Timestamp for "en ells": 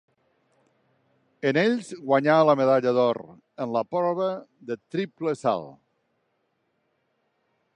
1.49-1.89